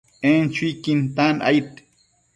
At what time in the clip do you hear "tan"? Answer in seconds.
1.15-1.35